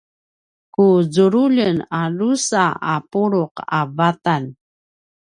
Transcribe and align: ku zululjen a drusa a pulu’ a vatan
ku 0.73 0.85
zululjen 1.13 1.77
a 1.99 2.01
drusa 2.15 2.63
a 2.93 2.95
pulu’ 3.11 3.43
a 3.77 3.81
vatan 3.97 4.43